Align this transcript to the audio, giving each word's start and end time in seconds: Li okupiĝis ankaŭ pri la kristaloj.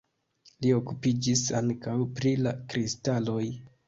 Li 0.65 0.69
okupiĝis 0.77 1.43
ankaŭ 1.59 1.93
pri 2.21 2.31
la 2.47 2.55
kristaloj. 2.73 3.43